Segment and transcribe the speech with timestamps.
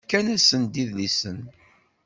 [0.03, 1.39] Fkan-asen-d idlisen.